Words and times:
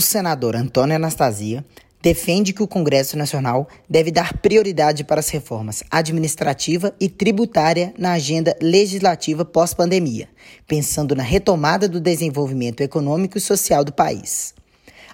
O 0.00 0.02
senador 0.02 0.56
Antônio 0.56 0.96
Anastasia 0.96 1.62
defende 2.00 2.54
que 2.54 2.62
o 2.62 2.66
Congresso 2.66 3.18
Nacional 3.18 3.68
deve 3.86 4.10
dar 4.10 4.38
prioridade 4.38 5.04
para 5.04 5.20
as 5.20 5.28
reformas 5.28 5.84
administrativa 5.90 6.94
e 6.98 7.06
tributária 7.06 7.92
na 7.98 8.12
agenda 8.12 8.56
legislativa 8.62 9.44
pós-pandemia, 9.44 10.26
pensando 10.66 11.14
na 11.14 11.22
retomada 11.22 11.86
do 11.86 12.00
desenvolvimento 12.00 12.80
econômico 12.80 13.36
e 13.36 13.42
social 13.42 13.84
do 13.84 13.92
país. 13.92 14.54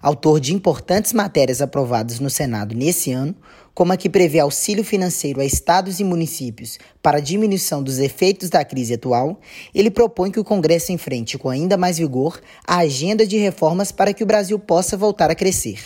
Autor 0.06 0.38
de 0.38 0.54
importantes 0.54 1.12
matérias 1.12 1.60
aprovadas 1.60 2.20
no 2.20 2.30
Senado 2.30 2.76
nesse 2.76 3.10
ano, 3.10 3.34
como 3.74 3.92
a 3.92 3.96
que 3.96 4.08
prevê 4.08 4.38
auxílio 4.38 4.84
financeiro 4.84 5.40
a 5.40 5.44
estados 5.44 5.98
e 5.98 6.04
municípios 6.04 6.78
para 7.02 7.18
diminuição 7.18 7.82
dos 7.82 7.98
efeitos 7.98 8.48
da 8.48 8.64
crise 8.64 8.94
atual, 8.94 9.40
ele 9.74 9.90
propõe 9.90 10.30
que 10.30 10.38
o 10.38 10.44
Congresso 10.44 10.92
enfrente 10.92 11.36
com 11.36 11.50
ainda 11.50 11.76
mais 11.76 11.98
vigor 11.98 12.40
a 12.64 12.76
agenda 12.76 13.26
de 13.26 13.36
reformas 13.36 13.90
para 13.90 14.14
que 14.14 14.22
o 14.22 14.26
Brasil 14.26 14.56
possa 14.60 14.96
voltar 14.96 15.28
a 15.28 15.34
crescer. 15.34 15.80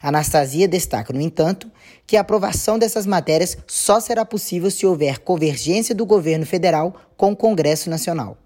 Anastasia 0.00 0.66
destaca, 0.66 1.12
no 1.12 1.20
entanto, 1.20 1.70
que 2.06 2.16
a 2.16 2.22
aprovação 2.22 2.78
dessas 2.78 3.04
matérias 3.04 3.58
só 3.66 4.00
será 4.00 4.24
possível 4.24 4.70
se 4.70 4.86
houver 4.86 5.18
convergência 5.18 5.94
do 5.94 6.06
governo 6.06 6.46
federal 6.46 6.94
com 7.18 7.32
o 7.32 7.36
Congresso 7.36 7.90
Nacional. 7.90 8.38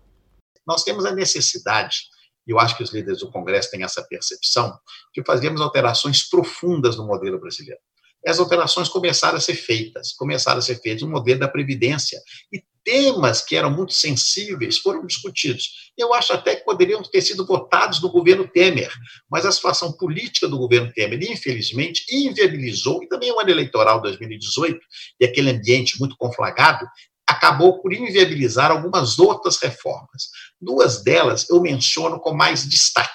Nós 0.67 0.83
temos 0.83 1.05
a 1.05 1.15
necessidade, 1.15 2.11
e 2.47 2.51
eu 2.51 2.59
acho 2.59 2.77
que 2.77 2.83
os 2.83 2.93
líderes 2.93 3.21
do 3.21 3.31
Congresso 3.31 3.71
têm 3.71 3.83
essa 3.83 4.03
percepção, 4.03 4.77
de 5.15 5.23
fazermos 5.25 5.61
alterações 5.61 6.29
profundas 6.29 6.97
no 6.97 7.07
modelo 7.07 7.39
brasileiro. 7.39 7.81
Essas 8.25 8.41
alterações 8.41 8.89
começaram 8.89 9.37
a 9.37 9.41
ser 9.41 9.55
feitas, 9.55 10.13
começaram 10.13 10.59
a 10.59 10.63
ser 10.63 10.81
feitas 10.81 11.03
no 11.03 11.09
modelo 11.09 11.41
da 11.41 11.49
Previdência, 11.49 12.21
e 12.53 12.63
temas 12.85 13.41
que 13.41 13.57
eram 13.57 13.71
muito 13.71 13.93
sensíveis 13.93 14.79
foram 14.79 15.07
discutidos. 15.07 15.93
Eu 15.97 16.13
acho 16.15 16.33
até 16.33 16.57
que 16.57 16.65
poderiam 16.65 17.03
ter 17.03 17.23
sido 17.23 17.47
votados 17.47 18.01
no 18.01 18.11
governo 18.11 18.47
Temer, 18.47 18.93
mas 19.31 19.47
a 19.47 19.53
situação 19.53 19.93
política 19.93 20.49
do 20.49 20.59
governo 20.59 20.93
Temer, 20.93 21.23
infelizmente, 21.31 22.05
inviabilizou, 22.11 23.03
e 23.03 23.09
também 23.09 23.31
o 23.33 23.39
ano 23.39 23.51
eleitoral 23.51 24.01
2018, 24.01 24.81
e 25.21 25.25
aquele 25.25 25.51
ambiente 25.51 25.99
muito 25.99 26.17
conflagrado, 26.17 26.87
acabou 27.33 27.81
por 27.81 27.93
inviabilizar 27.93 28.71
algumas 28.71 29.19
outras 29.19 29.59
reformas. 29.59 30.29
Duas 30.61 31.03
delas 31.03 31.49
eu 31.51 31.61
menciono 31.61 32.21
com 32.21 32.33
mais 32.35 32.69
destaque, 32.69 33.11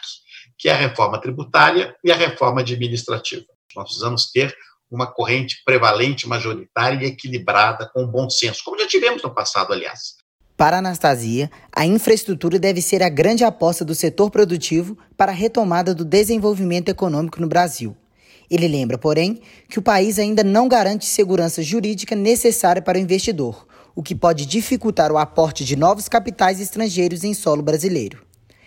que 0.58 0.70
é 0.70 0.74
a 0.74 0.78
reforma 0.78 1.20
tributária 1.20 1.96
e 2.04 2.12
a 2.12 2.16
reforma 2.16 2.62
administrativa. 2.62 3.46
Nós 3.76 3.86
precisamos 3.86 4.32
ter 4.32 4.56
uma 4.90 5.08
corrente 5.08 5.62
prevalente, 5.66 6.28
majoritária 6.28 7.06
e 7.06 7.10
equilibrada, 7.10 7.90
com 7.94 8.08
bom 8.08 8.30
senso, 8.30 8.62
como 8.64 8.80
já 8.80 8.88
tivemos 8.88 9.22
no 9.22 9.34
passado, 9.34 9.74
aliás. 9.74 10.16
Para 10.56 10.80
Anastasia, 10.80 11.52
a 11.72 11.86
infraestrutura 11.86 12.58
deve 12.58 12.82
ser 12.82 13.04
a 13.04 13.10
grande 13.10 13.44
aposta 13.44 13.86
do 13.86 13.94
setor 13.94 14.32
produtivo 14.32 14.98
para 15.16 15.32
a 15.32 15.36
retomada 15.36 15.94
do 15.94 16.04
desenvolvimento 16.04 16.90
econômico 16.90 17.40
no 17.40 17.48
Brasil. 17.48 17.96
Ele 18.50 18.68
lembra, 18.68 18.98
porém, 18.98 19.42
que 19.70 19.78
o 19.78 19.82
país 19.82 20.18
ainda 20.18 20.44
não 20.44 20.68
garante 20.68 21.06
segurança 21.06 21.62
jurídica 21.62 22.16
necessária 22.16 22.82
para 22.82 22.98
o 22.98 23.02
investidor, 23.02 23.68
o 23.98 24.04
que 24.04 24.14
pode 24.14 24.46
dificultar 24.46 25.12
o 25.12 25.18
aporte 25.18 25.66
de 25.66 25.76
novos 25.76 26.08
capitais 26.08 26.60
estrangeiros 26.60 27.24
em 27.24 27.34
solo 27.34 27.64
brasileiro. 27.64 28.22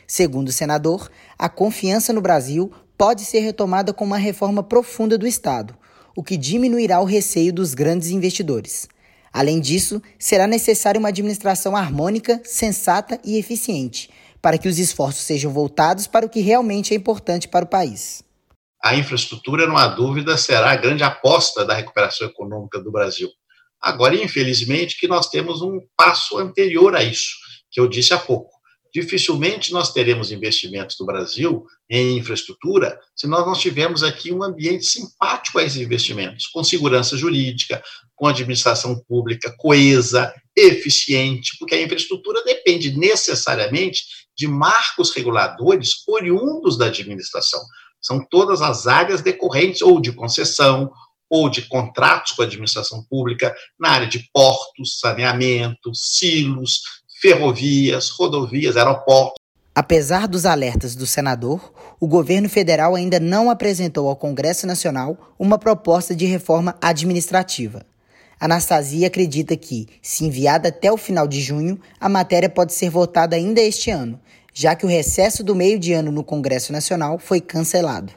Segundo 0.04 0.48
o 0.48 0.52
senador, 0.52 1.08
a 1.38 1.48
confiança 1.48 2.12
no 2.12 2.20
Brasil 2.20 2.72
pode 2.98 3.24
ser 3.24 3.38
retomada 3.38 3.92
com 3.92 4.04
uma 4.04 4.16
reforma 4.16 4.60
profunda 4.60 5.16
do 5.16 5.28
Estado, 5.28 5.78
o 6.16 6.22
que 6.24 6.36
diminuirá 6.36 7.00
o 7.00 7.04
receio 7.04 7.52
dos 7.52 7.74
grandes 7.74 8.10
investidores. 8.10 8.88
Além 9.32 9.60
disso, 9.60 10.02
será 10.18 10.48
necessária 10.48 10.98
uma 10.98 11.10
administração 11.10 11.76
harmônica, 11.76 12.42
sensata 12.44 13.16
e 13.24 13.38
eficiente, 13.38 14.10
para 14.42 14.58
que 14.58 14.68
os 14.68 14.80
esforços 14.80 15.22
sejam 15.22 15.52
voltados 15.52 16.08
para 16.08 16.26
o 16.26 16.28
que 16.28 16.40
realmente 16.40 16.92
é 16.92 16.96
importante 16.96 17.46
para 17.46 17.64
o 17.64 17.68
país. 17.68 18.24
A 18.82 18.96
infraestrutura, 18.96 19.68
não 19.68 19.76
há 19.76 19.86
dúvida, 19.86 20.36
será 20.36 20.72
a 20.72 20.76
grande 20.76 21.04
aposta 21.04 21.64
da 21.64 21.74
recuperação 21.74 22.26
econômica 22.26 22.80
do 22.80 22.90
Brasil. 22.90 23.28
Agora, 23.80 24.14
infelizmente, 24.14 24.98
que 24.98 25.08
nós 25.08 25.28
temos 25.28 25.62
um 25.62 25.80
passo 25.96 26.38
anterior 26.38 26.94
a 26.94 27.02
isso, 27.02 27.30
que 27.70 27.80
eu 27.80 27.88
disse 27.88 28.12
há 28.12 28.18
pouco 28.18 28.60
dificilmente 28.92 29.72
nós 29.72 29.92
teremos 29.92 30.32
investimentos 30.32 30.96
no 30.98 31.06
Brasil 31.06 31.64
em 31.88 32.18
infraestrutura 32.18 32.98
se 33.14 33.26
nós 33.26 33.46
não 33.46 33.52
tivermos 33.52 34.02
aqui 34.02 34.32
um 34.32 34.42
ambiente 34.42 34.84
simpático 34.84 35.58
a 35.58 35.64
esses 35.64 35.80
investimentos, 35.80 36.46
com 36.48 36.62
segurança 36.64 37.16
jurídica, 37.16 37.82
com 38.14 38.26
administração 38.26 39.00
pública 39.08 39.54
coesa, 39.58 40.32
eficiente, 40.56 41.56
porque 41.58 41.74
a 41.74 41.82
infraestrutura 41.82 42.42
depende 42.44 42.96
necessariamente 42.96 44.04
de 44.36 44.46
marcos 44.46 45.14
reguladores 45.14 46.02
oriundos 46.06 46.76
da 46.76 46.86
administração. 46.86 47.60
São 48.00 48.24
todas 48.30 48.62
as 48.62 48.86
áreas 48.86 49.20
decorrentes 49.20 49.82
ou 49.82 50.00
de 50.00 50.12
concessão, 50.12 50.90
ou 51.30 51.48
de 51.48 51.62
contratos 51.62 52.32
com 52.32 52.42
a 52.42 52.44
administração 52.44 53.04
pública 53.08 53.54
na 53.78 53.90
área 53.90 54.06
de 54.06 54.28
portos, 54.32 54.98
saneamento, 54.98 55.94
silos, 55.94 56.80
ferrovias, 57.22 58.10
rodovias, 58.10 58.76
aeroportos. 58.76 59.34
Apesar 59.72 60.26
dos 60.26 60.44
alertas 60.44 60.96
do 60.96 61.06
senador, 61.06 61.72
o 62.00 62.08
governo 62.08 62.48
federal 62.48 62.96
ainda 62.96 63.20
não 63.20 63.48
apresentou 63.48 64.08
ao 64.08 64.16
Congresso 64.16 64.66
Nacional 64.66 65.34
uma 65.38 65.58
proposta 65.58 66.14
de 66.14 66.26
reforma 66.26 66.76
administrativa. 66.82 67.86
Anastasia 68.40 69.06
acredita 69.06 69.56
que, 69.56 69.86
se 70.02 70.24
enviada 70.24 70.70
até 70.70 70.90
o 70.90 70.96
final 70.96 71.28
de 71.28 71.40
junho, 71.40 71.78
a 72.00 72.08
matéria 72.08 72.48
pode 72.48 72.72
ser 72.72 72.90
votada 72.90 73.36
ainda 73.36 73.60
este 73.60 73.90
ano, 73.90 74.18
já 74.52 74.74
que 74.74 74.84
o 74.84 74.88
recesso 74.88 75.44
do 75.44 75.54
meio 75.54 75.78
de 75.78 75.92
ano 75.92 76.10
no 76.10 76.24
Congresso 76.24 76.72
Nacional 76.72 77.18
foi 77.18 77.40
cancelado. 77.40 78.12